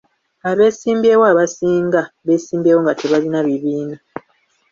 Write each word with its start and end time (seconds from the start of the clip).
Abesimbyewo 0.49 1.25
abasinga 1.33 2.01
beesimbyewo 2.25 2.79
nga 2.83 2.93
tebalina 2.99 3.39
bibiina. 3.47 3.97